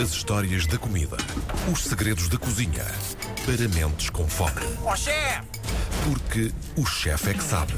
As 0.00 0.12
histórias 0.12 0.66
da 0.66 0.78
comida. 0.78 1.16
Os 1.70 1.84
segredos 1.84 2.28
da 2.28 2.38
cozinha. 2.38 2.84
Para 3.44 3.68
mentes 3.68 4.08
com 4.08 4.26
fome. 4.26 4.60
Ó 4.84 4.96
chefe! 4.96 5.46
Porque 6.04 6.50
o 6.80 6.86
chefe 6.86 7.30
é 7.30 7.34
que 7.34 7.42
sabe. 7.42 7.74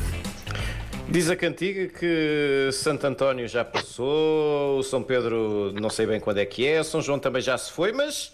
Diz 1.08 1.28
a 1.28 1.34
cantiga 1.34 1.88
que 1.88 2.70
Santo 2.72 3.06
António 3.06 3.48
já 3.48 3.64
passou, 3.64 4.78
o 4.78 4.82
São 4.84 5.02
Pedro 5.02 5.72
não 5.80 5.90
sei 5.90 6.06
bem 6.06 6.20
quando 6.20 6.38
é 6.38 6.46
que 6.46 6.64
é, 6.66 6.82
São 6.84 7.02
João 7.02 7.18
também 7.18 7.42
já 7.42 7.58
se 7.58 7.72
foi, 7.72 7.92
mas 7.92 8.32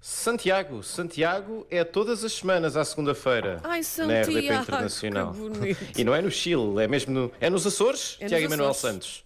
Santiago, 0.00 0.82
Santiago 0.82 1.66
é 1.70 1.84
todas 1.84 2.24
as 2.24 2.32
semanas 2.34 2.76
à 2.76 2.84
segunda-feira 2.84 3.60
Ai, 3.64 3.78
na 3.78 3.84
Santiago, 3.84 4.30
RDP 4.30 4.54
Internacional. 4.54 5.32
que 5.32 5.38
bonito. 5.40 5.98
E 5.98 6.04
não 6.04 6.14
é 6.14 6.20
no 6.20 6.30
Chile, 6.30 6.82
é 6.82 6.86
mesmo 6.86 7.12
no, 7.14 7.32
é 7.40 7.48
nos 7.48 7.66
Açores, 7.66 8.16
É 8.20 8.24
nos 8.24 8.30
Tiago 8.30 8.44
Emanuel 8.44 8.70
Açores. 8.70 8.94
Santos. 8.94 9.24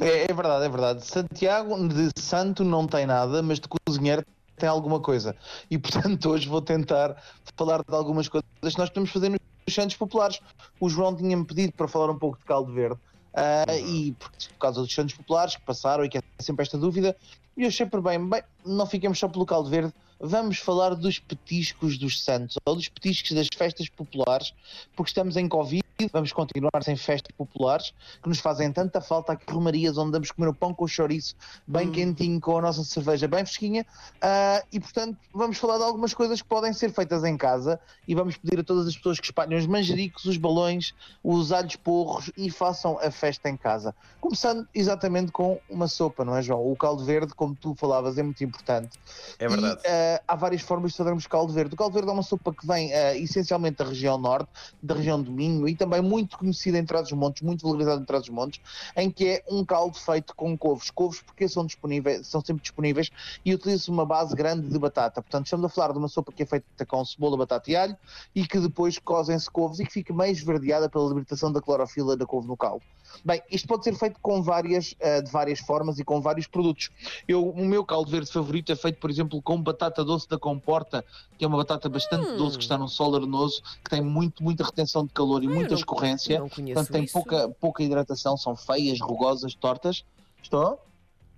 É, 0.00 0.30
é 0.30 0.34
verdade, 0.34 0.64
é 0.64 0.68
verdade. 0.68 1.06
Santiago 1.06 1.88
de 1.88 2.10
santo 2.20 2.64
não 2.64 2.86
tem 2.86 3.06
nada, 3.06 3.42
mas 3.42 3.60
de 3.60 3.68
cozinheiro 3.68 4.24
tem 4.56 4.68
alguma 4.68 5.00
coisa. 5.00 5.36
E 5.70 5.78
portanto 5.78 6.30
hoje 6.30 6.48
vou 6.48 6.62
tentar 6.62 7.16
falar 7.56 7.82
de 7.86 7.94
algumas 7.94 8.28
coisas 8.28 8.48
que 8.60 8.78
nós 8.78 8.88
podemos 8.88 9.10
fazer 9.10 9.28
nos 9.28 9.40
Santos 9.68 9.96
Populares. 9.96 10.40
O 10.78 10.88
João 10.88 11.14
tinha-me 11.14 11.44
pedido 11.44 11.72
para 11.72 11.86
falar 11.86 12.10
um 12.10 12.18
pouco 12.18 12.38
de 12.38 12.44
caldo 12.44 12.72
verde. 12.72 12.98
ah, 13.34 13.76
E 13.76 14.12
por, 14.12 14.30
por 14.30 14.58
causa 14.58 14.80
dos 14.80 14.92
Santos 14.92 15.14
Populares 15.14 15.56
que 15.56 15.62
passaram 15.62 16.04
e 16.04 16.08
que 16.08 16.18
é 16.18 16.22
sempre 16.40 16.62
esta 16.62 16.78
dúvida, 16.78 17.16
e 17.56 17.64
eu 17.64 17.88
por 17.88 18.00
bem, 18.00 18.26
bem, 18.26 18.42
não 18.64 18.86
fiquemos 18.86 19.18
só 19.18 19.28
pelo 19.28 19.44
caldo 19.44 19.68
verde, 19.68 19.92
vamos 20.18 20.58
falar 20.58 20.94
dos 20.94 21.18
petiscos 21.18 21.98
dos 21.98 22.22
Santos, 22.22 22.56
ou 22.64 22.74
dos 22.74 22.88
petiscos 22.88 23.32
das 23.32 23.48
festas 23.54 23.88
populares, 23.88 24.54
porque 24.96 25.10
estamos 25.10 25.36
em 25.36 25.48
Covid, 25.48 25.84
vamos 26.12 26.32
continuar 26.32 26.82
sem 26.82 26.96
festas 26.96 27.34
populares, 27.36 27.92
que 28.22 28.28
nos 28.28 28.38
fazem 28.38 28.72
tanta 28.72 29.00
falta 29.00 29.32
aqui 29.32 29.52
romarias 29.52 29.98
onde 29.98 30.12
damos 30.12 30.30
comer 30.30 30.48
o 30.48 30.54
pão 30.54 30.72
com 30.72 30.84
o 30.84 30.88
chouriço 30.88 31.34
bem 31.66 31.90
quentinho, 31.90 32.40
com 32.40 32.58
a 32.58 32.62
nossa 32.62 32.84
cerveja 32.84 33.26
bem 33.26 33.44
fresquinha, 33.44 33.86
ah, 34.20 34.62
e 34.72 34.78
portanto 34.78 35.18
vamos 35.32 35.58
falar 35.58 35.78
de 35.78 35.84
algumas 35.84 36.14
coisas 36.14 36.40
que 36.40 36.48
podem 36.48 36.72
ser 36.72 36.92
feitas 36.92 37.24
em 37.24 37.36
casa 37.36 37.80
e 38.06 38.14
vamos 38.14 38.36
pedir 38.36 38.60
a 38.60 38.64
todas 38.64 38.86
as 38.86 38.96
pessoas 38.96 39.18
que 39.18 39.26
espalhem 39.26 39.58
os 39.58 39.66
manjericos, 39.66 40.24
os 40.24 40.36
balões, 40.36 40.94
os 41.22 41.52
alhos 41.52 41.76
porros 41.76 42.30
e 42.36 42.50
façam 42.50 42.98
a 42.98 43.10
festa 43.10 43.48
em 43.48 43.56
casa. 43.56 43.94
Começando 44.20 44.66
exatamente 44.74 45.32
com 45.32 45.58
uma 45.68 45.88
sopa, 45.88 46.24
não 46.24 46.36
é 46.36 46.42
João? 46.42 46.70
O 46.70 46.76
caldo 46.76 47.04
verde, 47.04 47.34
como 47.34 47.54
tu 47.54 47.74
falavas, 47.74 48.18
é 48.18 48.22
muito 48.22 48.42
importante. 48.44 48.98
É 49.38 49.48
verdade. 49.48 49.80
E, 49.84 49.88
eh, 49.88 50.22
há 50.26 50.36
várias 50.36 50.62
formas 50.62 50.92
de 50.92 50.98
fazermos 50.98 51.26
caldo 51.26 51.52
verde. 51.52 51.74
O 51.74 51.76
caldo 51.76 51.94
verde 51.94 52.08
é 52.08 52.12
uma 52.12 52.22
sopa 52.22 52.52
que 52.52 52.66
vem 52.66 52.92
eh, 52.92 53.18
essencialmente 53.18 53.78
da 53.78 53.84
região 53.84 54.18
norte, 54.18 54.48
da 54.82 54.94
região 54.94 55.20
do 55.20 55.30
Minho 55.30 55.68
e 55.68 55.74
também 55.74 55.89
muito 55.98 56.38
conhecida 56.38 56.78
em 56.78 56.84
Trás-os-Montes, 56.84 57.42
muito 57.42 57.62
valorizada 57.62 58.00
em 58.00 58.04
Trás-os-Montes, 58.04 58.60
em 58.96 59.10
que 59.10 59.26
é 59.26 59.44
um 59.50 59.64
caldo 59.64 59.96
feito 59.98 60.34
com 60.36 60.56
couves. 60.56 60.90
Couves 60.90 61.20
porque 61.22 61.48
são 61.48 61.66
disponíveis, 61.66 62.26
são 62.26 62.40
sempre 62.40 62.62
disponíveis 62.62 63.10
e 63.44 63.54
utiliza-se 63.54 63.90
uma 63.90 64.06
base 64.06 64.34
grande 64.34 64.68
de 64.68 64.78
batata. 64.78 65.22
Portanto, 65.22 65.46
estamos 65.46 65.64
a 65.66 65.68
falar 65.68 65.92
de 65.92 65.98
uma 65.98 66.08
sopa 66.08 66.32
que 66.32 66.42
é 66.42 66.46
feita 66.46 66.86
com 66.86 67.04
cebola, 67.04 67.36
batata 67.36 67.70
e 67.70 67.76
alho 67.76 67.96
e 68.34 68.46
que 68.46 68.58
depois 68.58 68.98
cozem-se 68.98 69.50
couves 69.50 69.80
e 69.80 69.84
que 69.84 69.92
fica 69.92 70.14
meio 70.14 70.32
esverdeada 70.32 70.88
pela 70.88 71.08
libertação 71.08 71.52
da 71.52 71.60
clorofila 71.60 72.16
da 72.16 72.26
couve 72.26 72.46
no 72.46 72.56
caldo. 72.56 72.84
Bem, 73.24 73.42
isto 73.50 73.66
pode 73.66 73.84
ser 73.84 73.94
feito 73.94 74.18
com 74.20 74.42
várias, 74.42 74.94
eh, 75.00 75.20
de 75.20 75.30
várias 75.30 75.58
formas 75.60 75.98
e 75.98 76.04
com 76.04 76.20
vários 76.20 76.46
produtos. 76.46 76.90
Eu, 77.26 77.48
o 77.48 77.64
meu 77.64 77.84
caldo 77.84 78.10
verde 78.10 78.30
favorito 78.30 78.70
é 78.72 78.76
feito, 78.76 78.98
por 78.98 79.10
exemplo, 79.10 79.42
com 79.42 79.60
batata 79.60 80.04
doce 80.04 80.28
da 80.28 80.38
Comporta, 80.38 81.04
que 81.36 81.44
é 81.44 81.48
uma 81.48 81.56
batata 81.56 81.88
bastante 81.88 82.32
doce 82.36 82.56
que 82.56 82.62
está 82.62 82.78
num 82.78 82.88
solo 82.88 83.16
arenoso, 83.16 83.62
que 83.82 83.90
tem 83.90 84.00
muito, 84.00 84.42
muita 84.42 84.64
retenção 84.64 85.04
de 85.04 85.12
calor 85.12 85.42
e 85.42 85.48
Ah, 85.48 85.50
conheço 85.84 86.28
Portanto, 86.28 86.92
tem 86.92 87.04
isso. 87.04 87.12
pouca, 87.12 87.48
pouca 87.60 87.82
hidratação, 87.82 88.36
são 88.36 88.56
feias, 88.56 89.00
rugosas, 89.00 89.54
tortas. 89.54 90.04
Estou? 90.42 90.80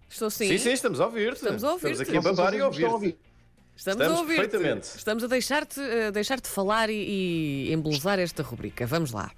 Estou 0.08 0.30
sim. 0.30 0.48
Sim, 0.48 0.58
sim, 0.58 0.72
estamos 0.72 1.00
a 1.00 1.06
ouvir-te. 1.06 1.36
Estamos 1.36 1.64
a 1.64 1.72
ouvir-te. 1.72 2.02
Estamos 2.02 2.08
aqui 2.08 2.28
a 2.28 2.32
babar 2.32 2.54
e 2.54 2.60
a 2.60 2.66
ouvir-te. 2.66 3.18
Estamos, 3.74 4.00
Estamos 4.02 4.18
a 4.18 4.20
ouvir 4.20 4.36
perfeitamente. 4.36 4.96
Estamos 4.96 5.24
a 5.24 5.26
deixar-te 5.26 5.80
eh, 5.80 6.10
deixar-te 6.10 6.48
falar 6.48 6.90
e, 6.90 7.68
e 7.68 7.72
embelezar 7.72 8.18
esta 8.18 8.42
rubrica. 8.42 8.86
Vamos 8.86 9.12
lá. 9.12 9.32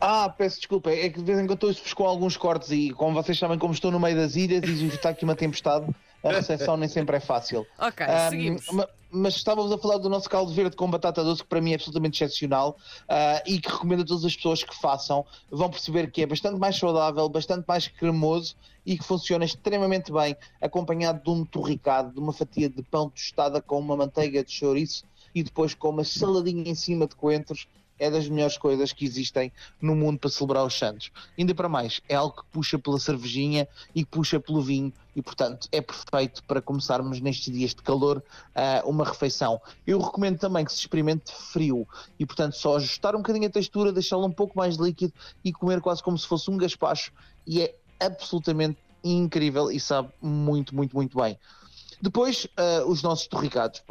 Ah, 0.00 0.28
peço 0.28 0.58
desculpa, 0.58 0.90
é 0.90 1.08
que 1.08 1.18
de 1.18 1.24
vez 1.24 1.38
em 1.38 1.46
quando 1.46 1.70
estou 1.70 1.94
com 1.94 2.04
alguns 2.04 2.36
cortes 2.36 2.70
e, 2.70 2.90
como 2.90 3.14
vocês 3.14 3.38
sabem, 3.38 3.58
como 3.58 3.72
estou 3.72 3.90
no 3.90 3.98
meio 3.98 4.16
das 4.16 4.36
ilhas 4.36 4.62
e 4.68 4.86
está 4.88 5.10
aqui 5.10 5.24
uma 5.24 5.36
tempestade, 5.36 5.86
a 6.24 6.32
recepção 6.32 6.76
nem 6.76 6.88
sempre 6.88 7.16
é 7.16 7.20
fácil. 7.20 7.66
Ok, 7.78 8.04
Ahm, 8.06 8.30
seguimos. 8.30 8.66
ma- 8.72 8.88
mas 9.16 9.36
estávamos 9.36 9.70
a 9.70 9.78
falar 9.78 9.98
do 9.98 10.08
nosso 10.08 10.28
caldo 10.28 10.52
verde 10.52 10.74
com 10.74 10.90
batata 10.90 11.22
doce, 11.22 11.40
que 11.42 11.48
para 11.48 11.60
mim 11.60 11.70
é 11.70 11.74
absolutamente 11.76 12.20
excepcional 12.22 12.76
ah, 13.08 13.40
e 13.46 13.60
que 13.60 13.68
recomendo 13.70 14.02
a 14.02 14.04
todas 14.04 14.24
as 14.24 14.34
pessoas 14.34 14.64
que 14.64 14.74
façam. 14.74 15.24
Vão 15.50 15.70
perceber 15.70 16.10
que 16.10 16.22
é 16.22 16.26
bastante 16.26 16.58
mais 16.58 16.76
saudável, 16.76 17.28
bastante 17.28 17.64
mais 17.68 17.86
cremoso 17.86 18.56
e 18.84 18.98
que 18.98 19.04
funciona 19.04 19.44
extremamente 19.44 20.12
bem, 20.12 20.34
acompanhado 20.60 21.22
de 21.22 21.30
um 21.30 21.44
torricado, 21.44 22.12
de 22.12 22.18
uma 22.18 22.32
fatia 22.32 22.68
de 22.68 22.82
pão 22.82 23.08
tostada 23.08 23.62
com 23.62 23.78
uma 23.78 23.96
manteiga 23.96 24.42
de 24.42 24.50
chouriço 24.50 25.04
e 25.32 25.44
depois 25.44 25.74
com 25.74 25.90
uma 25.90 26.02
saladinha 26.04 26.68
em 26.68 26.74
cima 26.74 27.06
de 27.06 27.14
coentros. 27.14 27.68
É 27.98 28.10
das 28.10 28.28
melhores 28.28 28.58
coisas 28.58 28.92
que 28.92 29.04
existem 29.04 29.52
no 29.80 29.94
mundo 29.94 30.18
para 30.18 30.30
celebrar 30.30 30.66
os 30.66 30.74
santos. 30.74 31.10
Ainda 31.38 31.54
para 31.54 31.68
mais, 31.68 32.00
é 32.08 32.14
algo 32.14 32.36
que 32.36 32.46
puxa 32.50 32.78
pela 32.78 32.98
cervejinha 32.98 33.68
e 33.94 34.04
puxa 34.04 34.40
pelo 34.40 34.60
vinho 34.60 34.92
e, 35.14 35.22
portanto, 35.22 35.68
é 35.70 35.80
perfeito 35.80 36.42
para 36.44 36.60
começarmos 36.60 37.20
nestes 37.20 37.52
dias 37.52 37.70
de 37.70 37.82
calor 37.82 38.22
ah, 38.54 38.82
uma 38.84 39.04
refeição. 39.04 39.60
Eu 39.86 40.00
recomendo 40.00 40.38
também 40.38 40.64
que 40.64 40.72
se 40.72 40.80
experimente 40.80 41.32
frio 41.32 41.86
e, 42.18 42.26
portanto, 42.26 42.54
só 42.54 42.76
ajustar 42.76 43.14
um 43.14 43.18
bocadinho 43.18 43.46
a 43.46 43.50
textura, 43.50 43.92
deixá-lo 43.92 44.26
um 44.26 44.32
pouco 44.32 44.56
mais 44.56 44.76
líquido 44.76 45.12
e 45.44 45.52
comer 45.52 45.80
quase 45.80 46.02
como 46.02 46.18
se 46.18 46.26
fosse 46.26 46.50
um 46.50 46.56
gaspacho 46.56 47.12
e 47.46 47.62
é 47.62 47.74
absolutamente 48.00 48.78
incrível 49.02 49.70
e 49.70 49.78
sabe 49.78 50.10
muito, 50.20 50.74
muito, 50.74 50.96
muito 50.96 51.16
bem. 51.16 51.38
Depois, 52.00 52.46
ah, 52.56 52.84
os 52.86 53.02
nossos 53.02 53.26
torricados. 53.26 53.82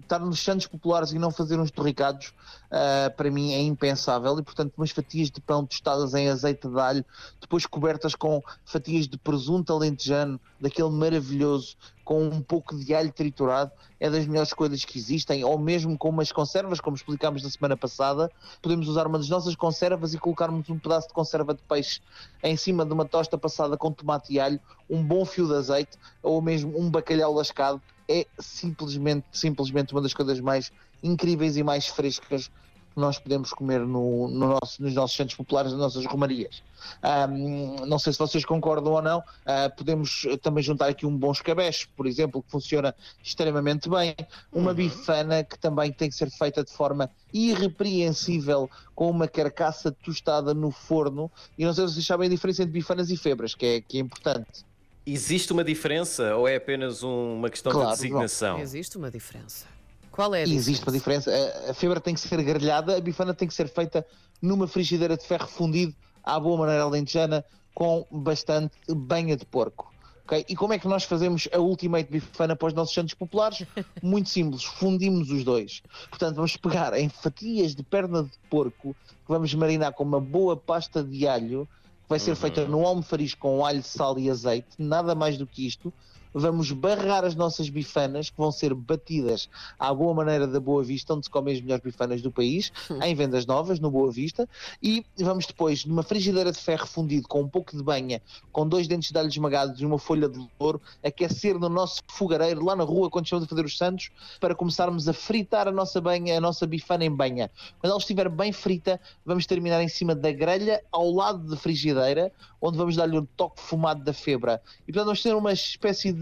Estar 0.00 0.18
nos 0.18 0.40
Santos 0.40 0.66
Populares 0.66 1.12
e 1.12 1.18
não 1.18 1.30
fazer 1.30 1.58
uns 1.58 1.70
torricados, 1.70 2.32
ah, 2.70 3.10
para 3.16 3.30
mim 3.30 3.52
é 3.52 3.60
impensável. 3.60 4.38
E, 4.38 4.42
portanto, 4.42 4.74
umas 4.76 4.90
fatias 4.90 5.30
de 5.30 5.40
pão 5.40 5.64
tostadas 5.64 6.14
em 6.14 6.28
azeite 6.28 6.68
de 6.68 6.80
alho, 6.80 7.04
depois 7.40 7.66
cobertas 7.66 8.14
com 8.14 8.42
fatias 8.64 9.06
de 9.08 9.16
presunto 9.18 9.72
alentejano, 9.72 10.40
daquele 10.60 10.90
maravilhoso, 10.90 11.76
com 12.04 12.24
um 12.24 12.40
pouco 12.40 12.76
de 12.76 12.94
alho 12.94 13.12
triturado, 13.12 13.70
é 14.00 14.10
das 14.10 14.26
melhores 14.26 14.52
coisas 14.52 14.84
que 14.84 14.98
existem. 14.98 15.44
Ou 15.44 15.58
mesmo 15.58 15.96
com 15.96 16.08
umas 16.08 16.32
conservas, 16.32 16.80
como 16.80 16.96
explicámos 16.96 17.42
na 17.42 17.50
semana 17.50 17.76
passada, 17.76 18.30
podemos 18.60 18.88
usar 18.88 19.06
uma 19.06 19.18
das 19.18 19.28
nossas 19.28 19.54
conservas 19.54 20.14
e 20.14 20.18
colocarmos 20.18 20.68
um 20.68 20.78
pedaço 20.78 21.08
de 21.08 21.14
conserva 21.14 21.54
de 21.54 21.62
peixe 21.62 22.00
em 22.42 22.56
cima 22.56 22.84
de 22.84 22.92
uma 22.92 23.04
tosta 23.04 23.38
passada 23.38 23.76
com 23.76 23.92
tomate 23.92 24.32
e 24.32 24.40
alho, 24.40 24.60
um 24.90 25.02
bom 25.02 25.24
fio 25.24 25.46
de 25.46 25.54
azeite 25.54 25.98
ou 26.22 26.42
mesmo 26.42 26.78
um 26.78 26.90
bacalhau 26.90 27.32
lascado. 27.32 27.80
É 28.08 28.26
simplesmente, 28.38 29.26
simplesmente 29.32 29.92
uma 29.92 30.02
das 30.02 30.12
coisas 30.12 30.40
mais 30.40 30.72
incríveis 31.02 31.56
e 31.56 31.62
mais 31.62 31.86
frescas 31.86 32.50
que 32.92 33.00
nós 33.00 33.18
podemos 33.18 33.50
comer 33.52 33.80
no, 33.80 34.28
no 34.28 34.48
nosso- 34.48 34.82
nos 34.82 34.92
nossos 34.94 35.16
centros 35.16 35.36
populares, 35.36 35.72
nas 35.72 35.80
nossas 35.80 36.04
romarias. 36.06 36.62
Ahm, 37.02 37.86
não 37.86 37.98
sei 37.98 38.12
se 38.12 38.18
vocês 38.18 38.44
concordam 38.44 38.92
ou 38.92 39.02
não, 39.02 39.22
ah, 39.46 39.70
podemos 39.76 40.26
também 40.42 40.62
juntar 40.62 40.88
aqui 40.88 41.06
um 41.06 41.16
bom 41.16 41.32
escabeche, 41.32 41.86
por 41.96 42.06
exemplo, 42.06 42.42
que 42.42 42.50
funciona 42.50 42.94
extremamente 43.22 43.88
bem, 43.88 44.14
uma 44.52 44.74
bifana 44.74 45.42
que 45.44 45.58
também 45.58 45.92
tem 45.92 46.08
que 46.10 46.14
ser 46.16 46.30
feita 46.30 46.62
de 46.64 46.72
forma 46.72 47.08
irrepreensível 47.32 48.68
com 48.94 49.08
uma 49.10 49.26
carcaça 49.28 49.90
tostada 49.92 50.52
no 50.52 50.70
forno, 50.70 51.30
e 51.56 51.64
não 51.64 51.72
sei 51.72 51.86
se 51.88 51.94
vocês 51.94 52.06
sabem 52.06 52.26
a 52.26 52.30
diferença 52.30 52.62
entre 52.62 52.72
bifanas 52.72 53.10
e 53.10 53.16
febras, 53.16 53.54
que 53.54 53.64
é, 53.66 53.80
que 53.80 53.98
é 53.98 54.00
importante. 54.00 54.64
Existe 55.06 55.52
uma 55.52 55.64
diferença 55.64 56.36
ou 56.36 56.46
é 56.46 56.56
apenas 56.56 57.02
um- 57.02 57.34
uma 57.36 57.50
questão 57.50 57.72
Claro, 57.72 57.90
de 57.90 57.96
designação? 57.96 58.58
Existe 58.60 58.96
uma 58.96 59.10
diferença. 59.10 59.66
Qual 60.12 60.34
é 60.34 60.42
a 60.42 60.46
existe 60.46 60.84
uma 60.86 60.92
diferença. 60.92 61.30
A- 61.30 61.70
A 61.70 61.74
febra 61.74 62.00
tem 62.00 62.14
que 62.14 62.20
ser 62.20 62.40
grelhada, 62.42 62.96
a 62.96 63.00
bifana 63.00 63.34
tem 63.34 63.48
que 63.48 63.54
ser 63.54 63.68
feita 63.68 64.06
numa 64.40 64.68
frigideira 64.68 65.16
de 65.16 65.26
ferro 65.26 65.48
fundido 65.48 65.94
à 66.22 66.38
boa 66.38 66.56
maneira 66.58 66.82
alentejana 66.84 67.44
com 67.74 68.06
bastante 68.10 68.76
banha 68.88 69.36
de 69.36 69.44
porco. 69.46 69.90
ok? 70.24 70.44
E 70.48 70.54
como 70.54 70.72
é 70.74 70.78
que 70.78 70.86
nós 70.86 71.04
fazemos 71.04 71.48
a 71.52 71.58
ultimate 71.58 72.10
bifana 72.10 72.54
para 72.54 72.68
os 72.68 72.74
nossos 72.74 72.94
santos 72.94 73.14
populares? 73.14 73.66
Muito 74.02 74.28
simples, 74.28 74.62
fundimos 74.62 75.30
os 75.30 75.42
dois. 75.42 75.80
Portanto, 76.10 76.36
vamos 76.36 76.56
pegar 76.56 76.92
em 76.98 77.08
fatias 77.08 77.74
de 77.74 77.82
perna 77.82 78.22
de 78.24 78.30
porco 78.50 78.94
que 79.08 79.28
vamos 79.28 79.52
marinar 79.54 79.92
com 79.94 80.04
uma 80.04 80.20
boa 80.20 80.56
pasta 80.56 81.02
de 81.02 81.26
alho, 81.26 81.66
que 82.02 82.08
vai 82.08 82.18
ser 82.18 82.36
feita 82.36 82.66
no 82.66 82.86
almofariz 82.86 83.34
com 83.34 83.64
alho, 83.64 83.82
sal 83.82 84.18
e 84.18 84.28
azeite, 84.30 84.68
nada 84.78 85.14
mais 85.14 85.38
do 85.38 85.46
que 85.46 85.66
isto. 85.66 85.92
Vamos 86.32 86.72
barrar 86.72 87.24
as 87.24 87.34
nossas 87.34 87.68
bifanas, 87.68 88.30
que 88.30 88.36
vão 88.36 88.50
ser 88.50 88.74
batidas 88.74 89.48
à 89.78 89.92
boa 89.92 90.14
maneira 90.14 90.46
da 90.46 90.60
Boa 90.60 90.82
Vista, 90.82 91.14
onde 91.14 91.26
se 91.26 91.30
comem 91.30 91.54
as 91.54 91.60
melhores 91.60 91.82
bifanas 91.82 92.22
do 92.22 92.30
país, 92.30 92.72
em 93.02 93.14
vendas 93.14 93.46
novas, 93.46 93.78
no 93.78 93.90
Boa 93.90 94.10
Vista, 94.10 94.48
e 94.82 95.04
vamos 95.18 95.46
depois, 95.46 95.84
numa 95.84 96.02
frigideira 96.02 96.52
de 96.52 96.58
ferro 96.58 96.86
fundido, 96.86 97.28
com 97.28 97.42
um 97.42 97.48
pouco 97.48 97.76
de 97.76 97.82
banha, 97.82 98.22
com 98.50 98.66
dois 98.66 98.86
dentes 98.88 99.10
de 99.10 99.18
alho 99.18 99.28
esmagados 99.28 99.80
e 99.80 99.86
uma 99.86 99.98
folha 99.98 100.28
de 100.28 100.38
louro, 100.58 100.80
aquecer 101.04 101.58
no 101.58 101.68
nosso 101.68 102.02
fogareiro, 102.08 102.64
lá 102.64 102.74
na 102.74 102.84
rua, 102.84 103.10
quando 103.10 103.26
estamos 103.26 103.44
a 103.44 103.48
fazer 103.48 103.64
os 103.64 103.76
santos, 103.76 104.10
para 104.40 104.54
começarmos 104.54 105.08
a 105.08 105.12
fritar 105.12 105.68
a 105.68 105.72
nossa 105.72 106.00
banha, 106.00 106.36
a 106.36 106.40
nossa 106.40 106.66
bifana 106.66 107.04
em 107.04 107.10
banha. 107.10 107.50
Quando 107.80 107.90
ela 107.90 108.00
estiver 108.00 108.28
bem 108.28 108.52
frita, 108.52 109.00
vamos 109.24 109.46
terminar 109.46 109.82
em 109.82 109.88
cima 109.88 110.14
da 110.14 110.32
grelha, 110.32 110.82
ao 110.90 111.10
lado 111.10 111.50
da 111.50 111.56
frigideira, 111.56 112.32
onde 112.60 112.78
vamos 112.78 112.96
dar-lhe 112.96 113.18
um 113.18 113.24
toque 113.24 113.60
fumado 113.60 114.04
da 114.04 114.12
febra. 114.12 114.62
E 114.82 114.92
portanto 114.92 115.06
vamos 115.06 115.22
ter 115.22 115.34
uma 115.34 115.52
espécie 115.52 116.12
de 116.12 116.21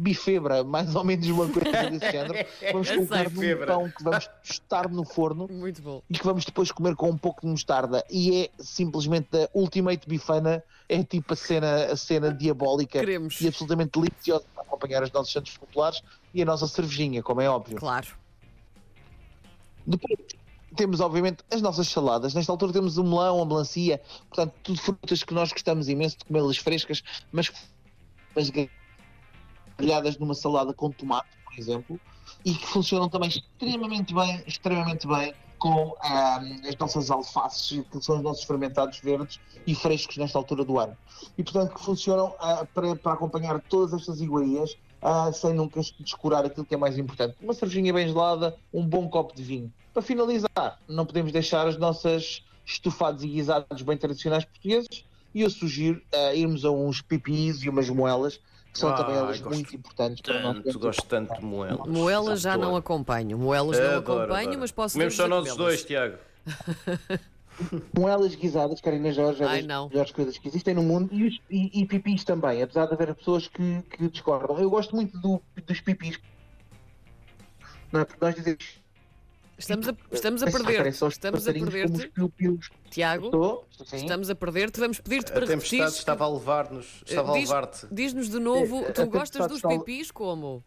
bifebra, 0.00 0.64
mais 0.64 0.94
ou 0.94 1.04
menos 1.04 1.26
uma 1.28 1.46
coisa 1.48 1.70
desse 1.90 2.10
género. 2.10 2.46
Vamos 2.72 2.90
colocar 2.90 3.30
num 3.30 3.40
febra. 3.40 3.66
pão 3.66 3.90
que 3.90 4.02
vamos 4.02 4.30
tostar 4.46 4.88
no 4.90 5.04
forno 5.04 5.46
Muito 5.50 5.82
bom. 5.82 6.02
e 6.08 6.18
que 6.18 6.24
vamos 6.24 6.44
depois 6.44 6.72
comer 6.72 6.96
com 6.96 7.10
um 7.10 7.18
pouco 7.18 7.42
de 7.42 7.48
mostarda. 7.48 8.04
E 8.10 8.44
é 8.44 8.50
simplesmente 8.58 9.28
da 9.30 9.48
Ultimate 9.54 10.08
Bifana, 10.08 10.62
é 10.88 11.02
tipo 11.02 11.32
a 11.32 11.36
cena, 11.36 11.84
a 11.84 11.96
cena 11.96 12.32
diabólica 12.32 13.00
Queremos. 13.00 13.40
e 13.40 13.48
absolutamente 13.48 13.98
deliciosa 14.00 14.44
para 14.54 14.62
acompanhar 14.62 15.02
os 15.02 15.12
nossos 15.12 15.32
santos 15.32 15.56
populares 15.56 16.02
e 16.32 16.40
a 16.42 16.44
nossa 16.44 16.66
cervejinha, 16.66 17.22
como 17.22 17.40
é 17.40 17.48
óbvio. 17.48 17.76
Claro. 17.76 18.08
Depois 19.86 20.18
temos, 20.76 21.00
obviamente, 21.00 21.44
as 21.52 21.60
nossas 21.60 21.88
saladas. 21.88 22.32
Nesta 22.32 22.52
altura 22.52 22.72
temos 22.72 22.96
o 22.96 23.04
melão, 23.04 23.42
a 23.42 23.44
melancia, 23.44 24.00
portanto, 24.28 24.54
tudo 24.62 24.80
frutas 24.80 25.22
que 25.22 25.34
nós 25.34 25.52
gostamos 25.52 25.88
imenso 25.88 26.18
de 26.18 26.24
comê-las 26.24 26.56
frescas, 26.56 27.02
mas 27.32 27.50
mas 28.34 28.50
grelhadas 29.80 30.18
numa 30.18 30.34
salada 30.34 30.72
com 30.72 30.90
tomate, 30.90 31.28
por 31.44 31.58
exemplo, 31.58 32.00
e 32.44 32.54
que 32.54 32.66
funcionam 32.66 33.08
também 33.08 33.28
extremamente 33.28 34.14
bem, 34.14 34.42
extremamente 34.46 35.06
bem 35.06 35.34
com 35.58 35.94
as 36.00 36.74
nossas 36.76 37.10
alfaces, 37.10 37.84
que 37.90 38.02
são 38.02 38.16
os 38.16 38.22
nossos 38.22 38.44
fermentados 38.44 38.98
verdes 39.00 39.38
e 39.66 39.74
frescos 39.74 40.16
nesta 40.16 40.38
altura 40.38 40.64
do 40.64 40.78
ano. 40.78 40.96
E, 41.36 41.42
portanto, 41.42 41.74
que 41.74 41.80
funcionam 41.84 42.34
ah, 42.40 42.66
para, 42.74 42.96
para 42.96 43.12
acompanhar 43.12 43.60
todas 43.68 43.92
estas 43.92 44.22
iguarias 44.22 44.74
ah, 45.02 45.30
sem 45.32 45.52
nunca 45.52 45.80
descurar 46.00 46.46
aquilo 46.46 46.64
que 46.64 46.74
é 46.74 46.78
mais 46.78 46.96
importante. 46.96 47.36
Uma 47.42 47.52
cervejinha 47.52 47.92
bem 47.92 48.08
gelada, 48.08 48.56
um 48.72 48.86
bom 48.86 49.06
copo 49.08 49.36
de 49.36 49.42
vinho. 49.42 49.70
Para 49.92 50.02
finalizar, 50.02 50.78
não 50.88 51.04
podemos 51.04 51.30
deixar 51.30 51.66
as 51.66 51.76
nossas 51.76 52.42
estofados 52.64 53.22
e 53.22 53.28
guisados 53.28 53.82
bem 53.82 53.98
tradicionais 53.98 54.44
portugueses 54.44 55.04
e 55.34 55.42
eu 55.42 55.50
sugiro 55.50 56.00
ah, 56.14 56.34
irmos 56.34 56.64
a 56.64 56.70
uns 56.70 57.02
pipis 57.02 57.62
e 57.62 57.68
umas 57.68 57.88
moelas, 57.90 58.40
que 58.72 58.78
são 58.78 58.90
Ai, 58.90 58.96
também 58.96 59.16
elas 59.16 59.40
muito 59.40 59.74
importantes 59.74 60.20
para 60.20 60.40
nós. 60.42 60.62
Tanto, 60.62 60.78
gosto 60.78 61.02
tanto 61.06 61.34
de 61.34 61.44
moelas. 61.44 61.86
Moelas 61.88 62.40
já 62.40 62.56
não 62.56 62.76
acompanho. 62.76 63.36
Moelas 63.38 63.78
não 63.78 63.86
Adoro, 63.96 64.22
acompanho, 64.22 64.42
adoro. 64.48 64.60
mas 64.60 64.70
posso 64.70 64.94
Comemos 64.94 65.16
só 65.16 65.26
nós 65.28 65.56
dois, 65.56 65.84
Tiago. 65.84 66.16
Moelas 67.96 68.34
guisadas, 68.34 68.80
Karina 68.80 69.12
Jorge, 69.12 69.42
é 69.42 69.46
Ai, 69.46 69.58
das 69.58 69.66
não. 69.66 69.88
melhores 69.88 70.12
coisas 70.12 70.38
que 70.38 70.48
existem 70.48 70.72
no 70.74 70.82
mundo 70.82 71.12
e, 71.12 71.26
os, 71.26 71.38
e, 71.50 71.82
e 71.82 71.86
pipis 71.86 72.24
também, 72.24 72.62
apesar 72.62 72.86
de 72.86 72.94
haver 72.94 73.14
pessoas 73.14 73.48
que, 73.48 73.82
que 73.90 74.08
discordam. 74.08 74.58
Eu 74.58 74.70
gosto 74.70 74.96
muito 74.96 75.18
do- 75.18 75.42
dos 75.66 75.80
pipis. 75.80 76.18
Não 77.92 78.00
é? 78.00 78.04
Porque 78.04 78.24
nós 78.24 78.34
dizemos. 78.34 78.80
Estamos 79.60 79.88
a, 79.88 79.94
estamos 80.10 80.42
a 80.42 80.46
Parece- 80.50 80.64
perder-te. 80.64 81.04
Estamos 81.06 81.46
a 81.48 81.52
perder-te. 81.52 82.12
Tiago, 82.90 83.26
Estou? 83.26 83.66
Estou 83.70 83.98
estamos 83.98 84.30
a 84.30 84.34
perder-te. 84.34 84.80
Vamos 84.80 85.00
pedir-te 85.00 85.30
para 85.32 85.44
A 85.44 85.48
tempestade 85.48 85.76
repetir. 85.82 85.98
estava 85.98 86.24
a 86.24 86.28
levar-nos, 86.32 87.02
estava 87.06 87.30
a 87.30 87.34
Diz- 87.34 87.48
levar-te. 87.48 87.86
Diz-nos 87.92 88.30
de 88.30 88.38
novo, 88.40 88.80
Eh, 88.84 88.92
tu 88.92 89.02
a 89.02 89.04
gostas 89.04 89.46
dos 89.46 89.60
pipis 89.60 90.10
como? 90.10 90.64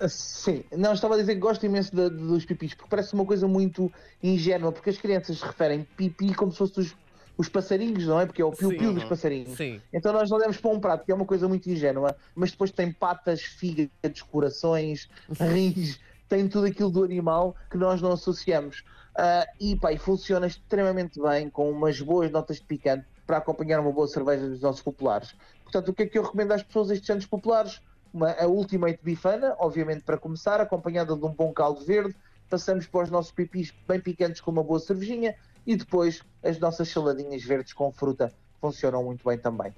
Ah, 0.00 0.08
Sim, 0.08 0.64
não, 0.72 0.94
estava 0.94 1.14
a 1.14 1.18
dizer 1.18 1.34
que 1.34 1.40
gosto 1.40 1.66
imenso 1.66 1.94
de- 1.94 2.08
de- 2.08 2.16
dos 2.16 2.46
pipis, 2.46 2.72
porque 2.74 2.88
parece 2.88 3.12
uma 3.12 3.26
coisa 3.26 3.46
muito 3.46 3.92
ingênua, 4.22 4.72
porque 4.72 4.88
as 4.88 4.96
crianças 4.96 5.42
referem 5.42 5.86
pipi 5.96 6.32
como 6.34 6.50
se 6.50 6.56
fossem 6.58 6.84
os, 6.84 6.96
os 7.36 7.48
passarinhos, 7.50 8.06
não 8.06 8.18
é? 8.18 8.24
Porque 8.24 8.40
é 8.40 8.44
o 8.44 8.50
piu-piu 8.50 8.94
dos 8.94 9.04
passarinhos. 9.04 9.58
Sim. 9.58 9.78
Então 9.92 10.10
nós 10.10 10.32
olhamos 10.32 10.56
para 10.56 10.70
um 10.70 10.80
prato 10.80 11.04
que 11.04 11.12
é 11.12 11.14
uma 11.14 11.26
coisa 11.26 11.46
muito 11.46 11.68
ingênua, 11.68 12.16
mas 12.34 12.50
depois 12.50 12.70
tem 12.70 12.90
patas, 12.90 13.42
fígados, 13.42 14.22
corações, 14.30 15.06
rins, 15.38 16.00
tem 16.30 16.48
tudo 16.48 16.68
aquilo 16.68 16.90
do 16.90 17.04
animal 17.04 17.56
que 17.68 17.76
nós 17.76 18.00
não 18.00 18.12
associamos. 18.12 18.84
Ah, 19.16 19.46
e 19.60 19.76
pá, 19.76 19.92
e 19.92 19.98
funciona 19.98 20.46
extremamente 20.46 21.20
bem, 21.20 21.50
com 21.50 21.70
umas 21.70 22.00
boas 22.00 22.30
notas 22.30 22.56
de 22.56 22.62
picante, 22.62 23.04
para 23.26 23.36
acompanhar 23.38 23.80
uma 23.80 23.92
boa 23.92 24.06
cerveja 24.06 24.48
dos 24.48 24.60
nossos 24.60 24.80
populares. 24.80 25.34
Portanto, 25.64 25.88
o 25.88 25.92
que 25.92 26.04
é 26.04 26.06
que 26.06 26.16
eu 26.16 26.22
recomendo 26.22 26.52
às 26.52 26.62
pessoas 26.62 26.90
estes 26.90 27.10
anos 27.10 27.26
populares? 27.26 27.82
Uma, 28.14 28.32
a 28.32 28.46
Ultimate 28.46 28.98
Bifana, 29.02 29.54
obviamente 29.58 30.02
para 30.04 30.16
começar, 30.16 30.60
acompanhada 30.60 31.16
de 31.16 31.24
um 31.24 31.32
bom 31.32 31.52
caldo 31.52 31.84
verde, 31.84 32.14
passamos 32.48 32.86
para 32.86 33.04
os 33.04 33.10
nossos 33.10 33.30
pipis 33.30 33.72
bem 33.86 34.00
picantes 34.00 34.40
com 34.40 34.50
uma 34.50 34.64
boa 34.64 34.80
cervejinha 34.80 35.36
e 35.66 35.76
depois 35.76 36.22
as 36.42 36.58
nossas 36.58 36.88
saladinhas 36.88 37.44
verdes 37.44 37.72
com 37.72 37.92
fruta 37.92 38.32
funcionam 38.60 39.04
muito 39.04 39.24
bem 39.28 39.38
também. 39.38 39.72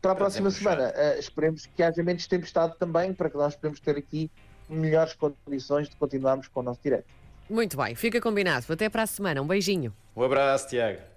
Para 0.00 0.12
a 0.12 0.14
próxima 0.14 0.50
semana, 0.50 0.92
eh, 0.94 1.18
esperemos 1.18 1.66
que 1.66 1.82
haja 1.82 2.02
menos 2.02 2.26
tempestade 2.26 2.74
também, 2.78 3.12
para 3.14 3.30
que 3.30 3.36
nós 3.36 3.54
podemos 3.56 3.80
ter 3.80 3.96
aqui 3.96 4.30
melhores 4.68 5.14
condições 5.14 5.88
de 5.88 5.96
continuarmos 5.96 6.48
com 6.48 6.60
o 6.60 6.62
nosso 6.62 6.80
direto. 6.82 7.06
Muito 7.48 7.76
bem, 7.76 7.94
fica 7.94 8.20
combinado. 8.20 8.64
Até 8.70 8.88
para 8.88 9.02
a 9.02 9.06
semana. 9.06 9.42
Um 9.42 9.46
beijinho. 9.46 9.94
Um 10.16 10.22
abraço, 10.22 10.68
Tiago. 10.68 11.13